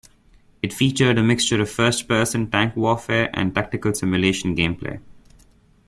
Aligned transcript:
It 0.63 0.73
featured 0.73 1.19
a 1.19 1.23
mixture 1.23 1.61
of 1.61 1.69
first-person 1.69 2.49
tank 2.49 2.75
warfare 2.75 3.29
and 3.35 3.53
tactical 3.53 3.93
simulation 3.93 4.55
gameplay. 4.55 4.99